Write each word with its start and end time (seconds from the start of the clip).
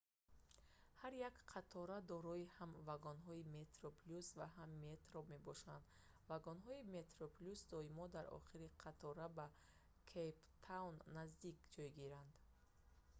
ҳар 1.01 1.13
як 1.29 1.35
қатора 1.53 1.97
дорои 2.11 2.45
ҳам 2.57 2.71
вагонҳои 2.89 3.49
metroplus 3.57 4.27
ва 4.39 4.47
ҳам 4.55 4.71
metro 4.85 5.19
мебошад 5.33 5.83
вагонҳои 6.31 6.87
metroplus 6.97 7.59
доимо 7.73 8.05
дар 8.15 8.25
охири 8.39 8.67
қатораи 8.83 9.33
ба 9.37 9.47
кейп 10.11 10.35
таун 10.67 10.95
наздик 11.17 11.55
ҷойгиранд 11.73 12.33